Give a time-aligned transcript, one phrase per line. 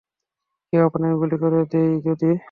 [0.73, 2.31] কেউ আপনাকে গুলি করে দেয় যদি?